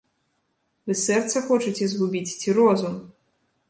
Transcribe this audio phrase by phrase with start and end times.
[0.85, 2.93] Вы сэрца хочаце згубіць, ці розум?